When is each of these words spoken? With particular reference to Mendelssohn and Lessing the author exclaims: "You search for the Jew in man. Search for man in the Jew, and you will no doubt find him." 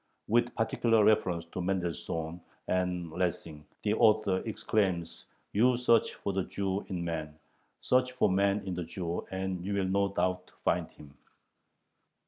With 0.27 0.55
particular 0.55 1.05
reference 1.05 1.45
to 1.53 1.61
Mendelssohn 1.61 2.41
and 2.67 3.11
Lessing 3.11 3.67
the 3.83 3.93
author 3.93 4.39
exclaims: 4.47 5.25
"You 5.53 5.77
search 5.77 6.15
for 6.15 6.33
the 6.33 6.45
Jew 6.45 6.83
in 6.89 7.05
man. 7.05 7.37
Search 7.81 8.11
for 8.13 8.27
man 8.27 8.65
in 8.65 8.73
the 8.73 8.83
Jew, 8.83 9.27
and 9.29 9.63
you 9.63 9.75
will 9.75 9.85
no 9.85 10.11
doubt 10.11 10.53
find 10.65 10.89
him." 10.89 11.15